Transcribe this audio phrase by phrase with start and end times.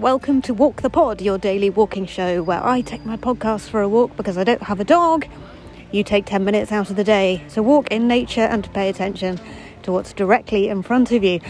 [0.00, 3.82] Welcome to Walk the Pod, your daily walking show where I take my podcast for
[3.82, 5.26] a walk because I don't have a dog.
[5.90, 8.88] You take 10 minutes out of the day to walk in nature and to pay
[8.88, 9.38] attention
[9.82, 11.40] to what's directly in front of you.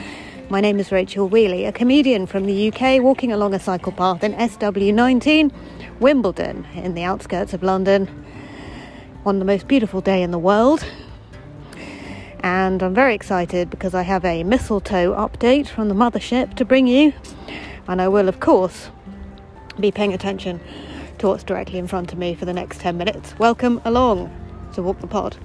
[0.51, 4.25] My name is Rachel Wheeley, a comedian from the UK walking along a cycle path
[4.25, 5.52] in SW19,
[6.01, 8.24] Wimbledon, in the outskirts of London.
[9.24, 10.84] On the most beautiful day in the world.
[12.41, 16.88] And I'm very excited because I have a mistletoe update from the mothership to bring
[16.88, 17.12] you.
[17.88, 18.91] And I will, of course,
[19.80, 20.60] be paying attention
[21.18, 23.36] to what's directly in front of me for the next 10 minutes.
[23.41, 24.30] Welcome along
[24.74, 25.36] to Walk the Pod.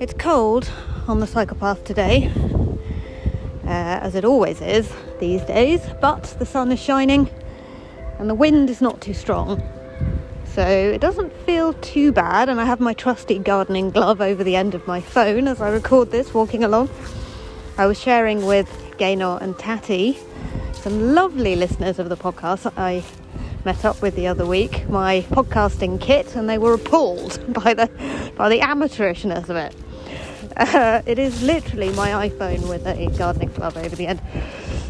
[0.00, 0.70] It's cold
[1.06, 2.32] on the cycle path today,
[3.64, 7.30] uh, as it always is these days, but the sun is shining
[8.18, 9.62] and the wind is not too strong
[10.58, 11.27] so it doesn't
[11.72, 12.48] feel too bad.
[12.48, 15.68] And I have my trusty gardening glove over the end of my phone as I
[15.70, 16.88] record this walking along.
[17.76, 20.18] I was sharing with Gaynor and Tatty,
[20.72, 23.04] some lovely listeners of the podcast I
[23.64, 27.90] met up with the other week, my podcasting kit, and they were appalled by the
[28.36, 29.74] by the amateurishness of it.
[30.56, 34.20] Uh, it is literally my iPhone with a gardening glove over the end.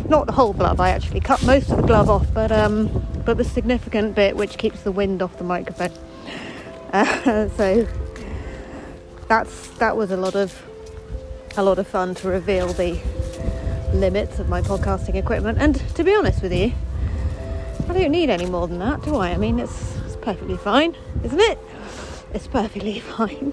[0.08, 0.80] Not the whole glove.
[0.80, 2.88] I actually cut most of the glove off, but um,
[3.26, 5.92] but the significant bit which keeps the wind off the microphone.
[7.56, 7.86] So
[9.28, 10.62] that's that was a lot of
[11.56, 12.98] a lot of fun to reveal the
[13.92, 15.58] limits of my podcasting equipment.
[15.58, 16.72] And to be honest with you,
[17.89, 19.30] I don't need any more than that, do I?
[19.30, 21.58] I mean, it's, it's perfectly fine, isn't it?
[22.34, 23.52] It's perfectly fine.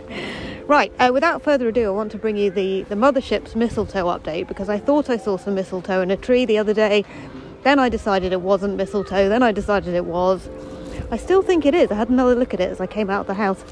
[0.68, 4.48] Right, uh, without further ado, I want to bring you the, the mothership's mistletoe update
[4.48, 7.06] because I thought I saw some mistletoe in a tree the other day.
[7.64, 9.30] Then I decided it wasn't mistletoe.
[9.30, 10.48] Then I decided it was.
[11.16, 11.92] I still think it is.
[11.92, 13.64] I had another look at it as I came out of the house.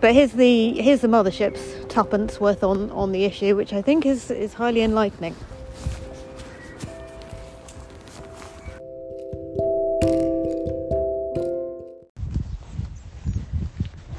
[0.00, 4.04] But here's the here's the mothership's tuppence worth on, on the issue, which I think
[4.04, 5.36] is, is highly enlightening.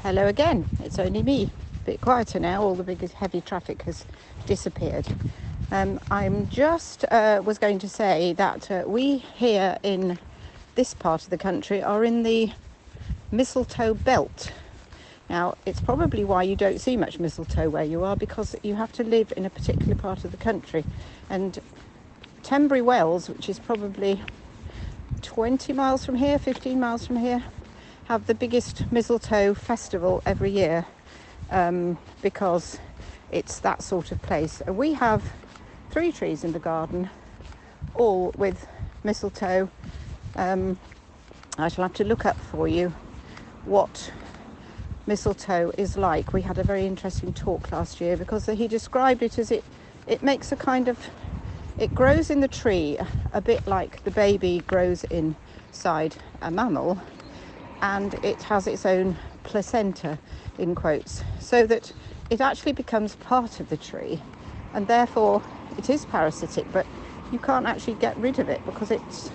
[0.02, 1.50] Hello again, it's only me.
[1.82, 4.06] A bit quieter now, all the big heavy traffic has
[4.46, 5.06] disappeared.
[5.70, 10.18] Um, I'm just uh, was going to say that uh, we here in
[10.76, 12.52] this part of the country are in the
[13.32, 14.52] mistletoe belt.
[15.28, 18.92] Now, it's probably why you don't see much mistletoe where you are because you have
[18.92, 20.84] to live in a particular part of the country.
[21.28, 21.58] And
[22.44, 24.22] Tenbury Wells, which is probably
[25.22, 27.42] 20 miles from here, 15 miles from here,
[28.04, 30.86] have the biggest mistletoe festival every year
[31.50, 32.78] um, because
[33.32, 34.60] it's that sort of place.
[34.60, 35.24] And We have
[35.90, 37.10] three trees in the garden,
[37.94, 38.68] all with
[39.02, 39.68] mistletoe.
[40.36, 40.78] Um,
[41.58, 42.92] I shall have to look up for you
[43.64, 44.12] what
[45.06, 46.32] mistletoe is like.
[46.34, 49.64] We had a very interesting talk last year because he described it as it
[50.06, 50.98] it makes a kind of
[51.78, 52.98] it grows in the tree
[53.32, 57.00] a bit like the baby grows inside a mammal
[57.82, 60.18] and it has its own placenta,
[60.58, 61.92] in quotes, so that
[62.30, 64.20] it actually becomes part of the tree
[64.74, 65.42] and therefore
[65.78, 66.86] it is parasitic, but
[67.30, 69.30] you can't actually get rid of it because it's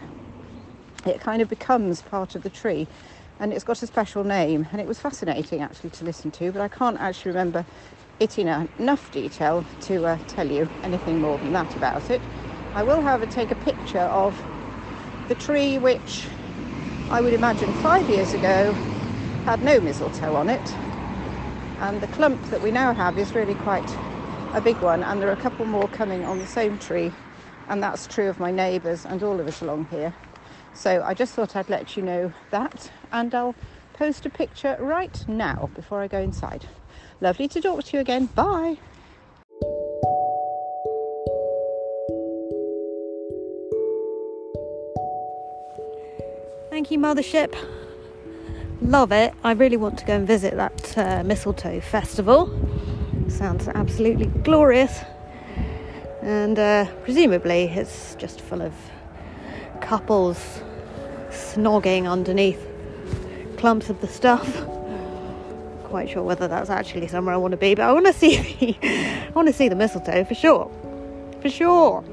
[1.07, 2.88] it kind of becomes part of the tree.
[3.39, 4.67] And it's got a special name.
[4.72, 7.66] And it was fascinating actually to listen to but i can't actually remember
[8.19, 8.47] it in
[8.79, 12.22] enough detail to uh, tell you anything more than that about it.
[12.75, 14.45] I will however take a picture of
[15.28, 16.28] the tree which
[17.09, 18.78] I would imagine five years ago
[19.45, 20.75] had no mistletoe on it.
[21.79, 23.97] And the clump that we now have is really quite
[24.53, 27.11] a big one, and there are a couple more coming on the same tree,
[27.67, 30.13] and that's true of my neighbours and all of us along here.
[30.74, 33.56] So I just thought I'd let you know that, and I'll
[33.94, 36.66] post a picture right now before I go inside.
[37.20, 38.26] Lovely to talk to you again.
[38.28, 38.78] Bye.
[46.72, 47.53] Thank you, Mothership.
[48.82, 49.34] Love it.
[49.44, 52.50] I really want to go and visit that uh, mistletoe festival.
[53.28, 55.02] Sounds absolutely glorious.
[56.24, 58.74] And uh, presumably it's just full of
[59.91, 60.61] couples
[61.32, 62.66] snogging underneath
[63.58, 64.47] clumps of the stuff.
[65.84, 68.38] Quite sure whether that's actually somewhere I want to be, but I want to see
[68.38, 70.72] the, I want to see the mistletoe for sure.
[71.41, 72.05] For sure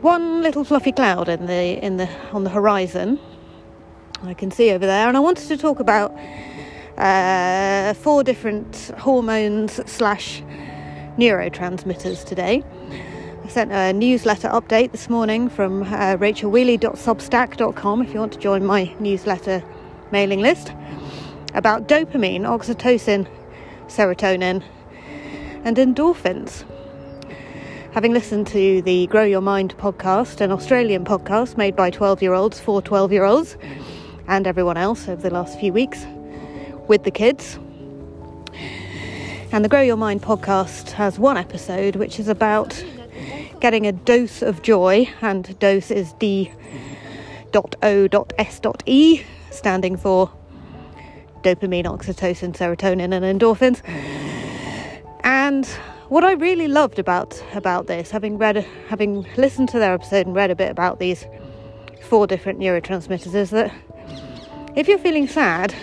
[0.00, 3.20] one little fluffy cloud in the in the on the horizon.
[4.24, 6.10] I can see over there, and I wanted to talk about
[6.96, 10.42] uh, four different hormones slash
[11.16, 12.64] neurotransmitters today.
[13.48, 18.62] I sent a newsletter update this morning from uh, rachelwheeley.substack.com if you want to join
[18.62, 19.64] my newsletter
[20.12, 20.74] mailing list.
[21.54, 23.26] about dopamine, oxytocin,
[23.86, 24.62] serotonin,
[25.64, 26.66] and endorphins.
[27.92, 32.34] Having listened to the Grow Your Mind podcast, an Australian podcast made by 12 year
[32.34, 33.56] olds for 12 year olds
[34.26, 36.04] and everyone else over the last few weeks
[36.86, 37.58] with the kids.
[39.52, 42.84] And the Grow Your Mind podcast has one episode which is about
[43.60, 46.52] getting a dose of joy, and dose is D.O.S.E,
[49.50, 50.30] standing for
[51.42, 53.82] dopamine, oxytocin, serotonin, and endorphins.
[55.24, 55.66] And
[56.08, 60.34] what I really loved about about this, having read, having listened to their episode and
[60.34, 61.26] read a bit about these
[62.02, 63.72] four different neurotransmitters, is that
[64.76, 65.74] if you're feeling sad,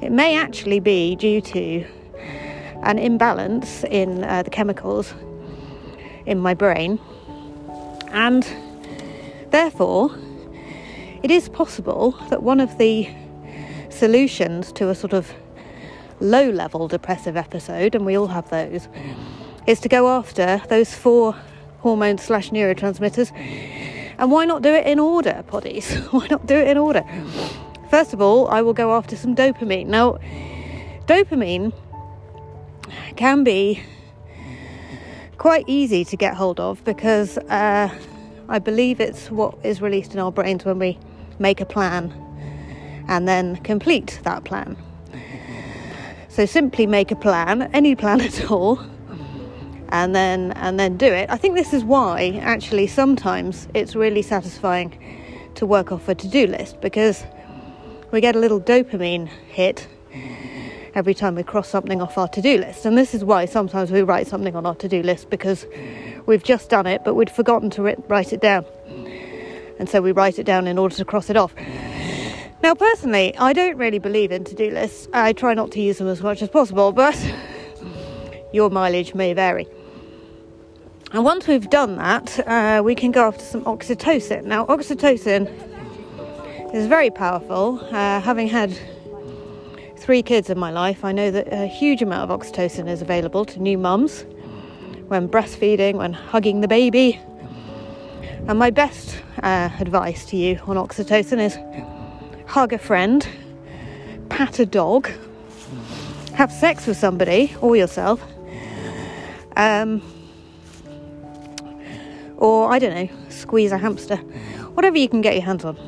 [0.00, 1.84] it may actually be due to
[2.82, 5.12] an imbalance in uh, the chemicals
[6.28, 7.00] in my brain,
[8.12, 8.46] and
[9.50, 10.14] therefore,
[11.22, 13.08] it is possible that one of the
[13.88, 15.32] solutions to a sort of
[16.20, 18.88] low level depressive episode, and we all have those,
[19.66, 21.34] is to go after those four
[21.80, 23.32] hormones slash neurotransmitters.
[24.18, 25.96] And why not do it in order, poddies?
[26.12, 27.04] why not do it in order?
[27.90, 29.86] First of all, I will go after some dopamine.
[29.86, 30.18] Now,
[31.06, 31.72] dopamine
[33.16, 33.82] can be
[35.38, 37.88] quite easy to get hold of because uh,
[38.48, 40.98] I believe it's what is released in our brains when we
[41.38, 42.12] make a plan
[43.08, 44.76] and then complete that plan.
[46.28, 48.80] So simply make a plan, any plan at all,
[49.90, 51.30] and then and then do it.
[51.30, 54.98] I think this is why actually sometimes it's really satisfying
[55.54, 57.24] to work off a to-do list because
[58.10, 59.88] we get a little dopamine hit
[60.98, 62.84] every time we cross something off our to-do list.
[62.84, 65.64] And this is why sometimes we write something on our to-do list because
[66.26, 68.64] we've just done it but we'd forgotten to write it down.
[69.78, 71.54] And so we write it down in order to cross it off.
[72.64, 75.06] Now, personally, I don't really believe in to do lists.
[75.12, 77.16] I try not to use them as much as possible, but
[78.52, 79.68] your mileage may vary.
[81.12, 84.44] And once we've done that, uh, we can go after some oxytocin.
[84.44, 85.46] Now, oxytocin
[86.74, 87.78] is very powerful.
[87.80, 88.76] Uh, having had
[90.08, 93.44] three kids in my life, I know that a huge amount of oxytocin is available
[93.44, 94.24] to new mums
[95.08, 97.20] when breastfeeding, when hugging the baby.
[98.46, 101.58] And my best uh, advice to you on oxytocin is
[102.46, 103.28] hug a friend,
[104.30, 105.10] pat a dog,
[106.32, 108.24] have sex with somebody or yourself,
[109.56, 110.00] um,
[112.38, 114.16] or I don't know, squeeze a hamster,
[114.72, 115.87] whatever you can get your hands on.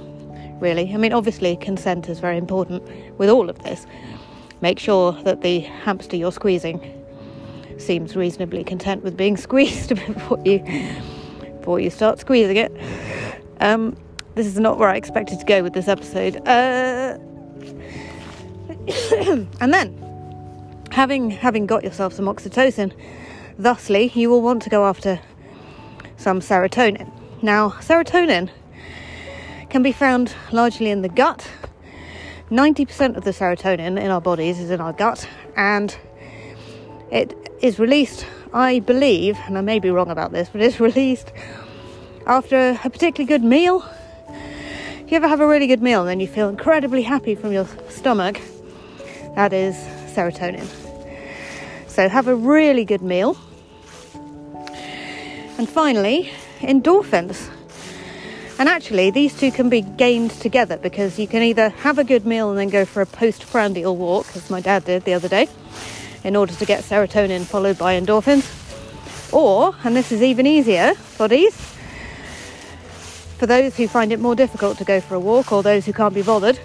[0.60, 2.82] Really, I mean, obviously, consent is very important
[3.18, 3.86] with all of this.
[4.60, 7.00] Make sure that the hamster you're squeezing
[7.78, 10.58] seems reasonably content with being squeezed before you
[11.58, 12.72] before you start squeezing it.
[13.60, 13.96] Um,
[14.34, 16.36] this is not where I expected to go with this episode.
[16.46, 17.18] Uh,
[19.60, 19.96] and then,
[20.90, 22.92] having having got yourself some oxytocin,
[23.58, 25.20] thusly you will want to go after
[26.18, 27.10] some serotonin.
[27.42, 28.50] Now, serotonin
[29.70, 31.48] can be found largely in the gut.
[32.50, 35.96] 90% of the serotonin in our bodies is in our gut, and
[37.10, 41.32] it is released, I believe, and I may be wrong about this, but it's released
[42.26, 43.84] after a particularly good meal
[45.10, 47.50] If you ever have a really good meal and then you feel incredibly happy from
[47.50, 48.40] your stomach,
[49.34, 49.74] that is
[50.14, 50.68] serotonin.
[51.88, 53.36] So have a really good meal.
[55.58, 57.50] And finally, endorphins.
[58.60, 62.26] And actually, these two can be gained together because you can either have a good
[62.26, 65.28] meal and then go for a post prandial walk, as my dad did the other
[65.28, 65.48] day,
[66.24, 68.44] in order to get serotonin followed by endorphins.
[69.32, 71.56] Or, and this is even easier, bodies,
[73.38, 75.94] for those who find it more difficult to go for a walk or those who
[75.94, 76.58] can't be bothered,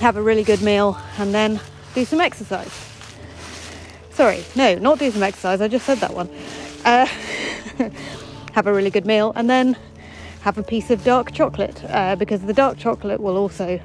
[0.00, 1.60] have a really good meal and then
[1.94, 2.72] do some exercise.
[4.10, 6.28] Sorry, no, not do some exercise, I just said that one.
[6.84, 7.06] Uh,
[8.54, 9.76] have a really good meal and then
[10.44, 13.80] have a piece of dark chocolate uh, because the dark chocolate will also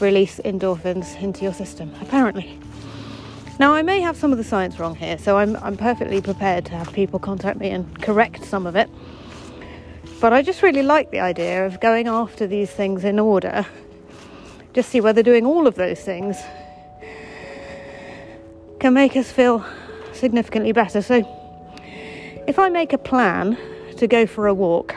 [0.00, 2.58] release endorphins into your system, apparently.
[3.60, 6.64] Now, I may have some of the science wrong here, so I'm, I'm perfectly prepared
[6.64, 8.90] to have people contact me and correct some of it.
[10.20, 13.64] But I just really like the idea of going after these things in order.
[14.72, 16.36] Just see whether doing all of those things
[18.80, 19.64] can make us feel
[20.14, 21.00] significantly better.
[21.00, 21.22] So,
[22.48, 23.56] if I make a plan
[23.98, 24.96] to go for a walk,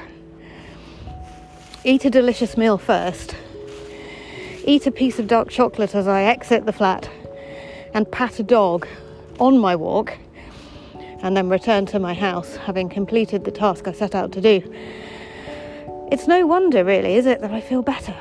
[1.85, 3.35] eat a delicious meal first,
[4.65, 7.09] eat a piece of dark chocolate as I exit the flat,
[7.93, 8.87] and pat a dog
[9.39, 10.17] on my walk,
[11.21, 14.61] and then return to my house having completed the task I set out to do.
[16.11, 18.15] It's no wonder, really, is it, that I feel better?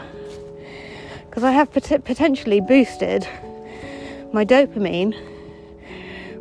[1.32, 3.26] because I have pot- potentially boosted
[4.34, 5.16] my dopamine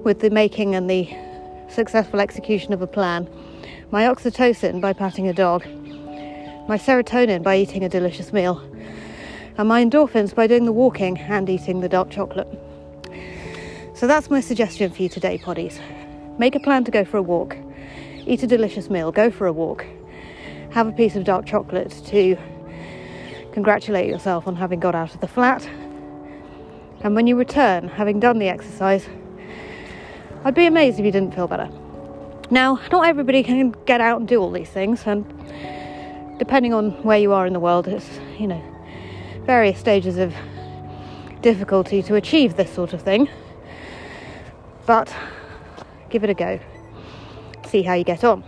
[0.04, 1.10] with the making and the
[1.70, 3.25] successful execution of a plan,
[3.92, 5.66] my oxytocin by patting a dog,
[6.68, 8.62] my serotonin by eating a delicious meal,
[9.58, 12.48] and my endorphins by doing the walking and eating the dark chocolate.
[13.94, 15.80] So that's my suggestion for you today, poddies.
[16.39, 17.56] Make a plan to go for a walk,
[18.25, 19.86] eat a delicious meal, go for a walk,
[20.72, 22.38] have a piece of dark chocolate to
[23.51, 25.68] congratulate yourself on having got out of the flat.
[27.01, 29.08] And when you return, having done the exercise,
[30.44, 31.70] I'd be amazed if you didn't feel better.
[32.50, 35.25] Now, not everybody can get out and do all these things, and
[36.41, 38.60] depending on where you are in the world, it's, you know,
[39.45, 40.33] various stages of
[41.43, 43.29] difficulty to achieve this sort of thing.
[44.88, 45.15] But
[46.10, 46.60] give it a go,
[47.67, 48.43] see how you get on.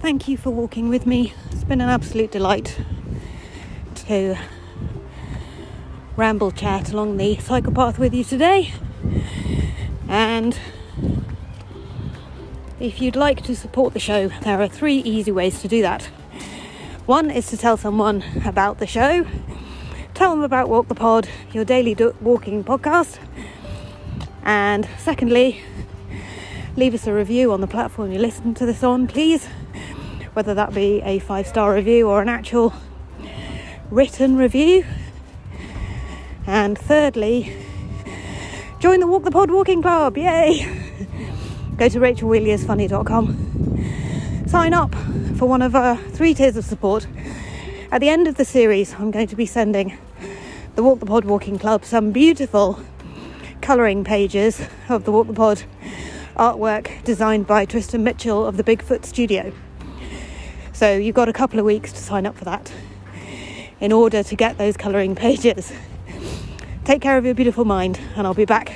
[0.00, 1.32] Thank you for walking with me.
[1.64, 2.78] It's been an absolute delight
[3.94, 4.36] to
[6.14, 8.74] ramble chat along the cycle psychopath with you today.
[10.06, 10.58] And
[12.78, 16.02] if you'd like to support the show, there are three easy ways to do that.
[17.06, 19.24] One is to tell someone about the show,
[20.12, 23.18] tell them about Walk the Pod, your daily do- walking podcast.
[24.42, 25.62] And secondly,
[26.76, 29.48] leave us a review on the platform you listen to this on, please
[30.34, 32.74] whether that be a five star review or an actual
[33.90, 34.84] written review.
[36.46, 37.56] And thirdly,
[38.80, 40.66] join the Walk the Pod Walking Club, yay!
[41.76, 44.94] Go to rachelwheeleyisfunny.com, sign up
[45.36, 47.06] for one of our three tiers of support.
[47.90, 49.96] At the end of the series, I'm going to be sending
[50.74, 52.80] the Walk the Pod Walking Club some beautiful
[53.62, 55.62] colouring pages of the Walk the Pod
[56.36, 59.52] artwork designed by Tristan Mitchell of the Bigfoot Studio.
[60.74, 62.72] So you've got a couple of weeks to sign up for that
[63.80, 65.72] in order to get those colouring pages.
[66.84, 68.74] Take care of your beautiful mind, and I'll be back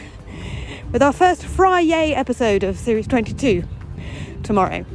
[0.93, 3.65] with our first Friday episode of Series 22
[4.45, 4.87] tomorrow.